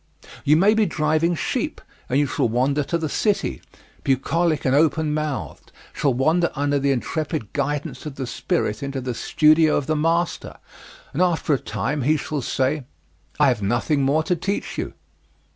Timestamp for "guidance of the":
7.53-8.25